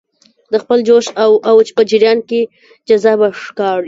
[0.51, 2.41] د خپل جوش او اوج په جریان کې
[2.87, 3.79] جذابه ښکاري.